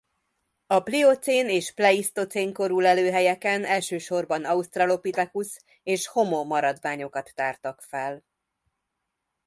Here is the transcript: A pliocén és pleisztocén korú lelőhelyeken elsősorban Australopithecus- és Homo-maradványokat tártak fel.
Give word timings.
A 0.67 0.79
pliocén 0.83 1.49
és 1.49 1.71
pleisztocén 1.73 2.53
korú 2.53 2.79
lelőhelyeken 2.79 3.65
elsősorban 3.65 4.45
Australopithecus- 4.45 5.63
és 5.83 6.07
Homo-maradványokat 6.07 7.31
tártak 7.35 7.81
fel. 7.81 8.23